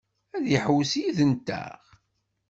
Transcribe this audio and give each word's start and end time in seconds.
Ad 0.35 0.45
iḥewwes 0.55 0.91
yid-nteɣ? 0.99 1.81